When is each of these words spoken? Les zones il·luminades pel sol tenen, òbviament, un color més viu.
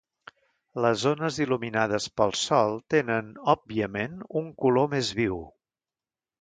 Les 0.85 0.95
zones 1.07 1.37
il·luminades 1.45 2.07
pel 2.21 2.33
sol 2.45 2.75
tenen, 2.95 3.31
òbviament, 3.55 4.19
un 4.43 4.51
color 4.65 4.93
més 4.97 5.15
viu. 5.23 5.41